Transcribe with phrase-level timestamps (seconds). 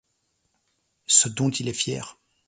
[1.05, 2.17] Ce dont il est fier.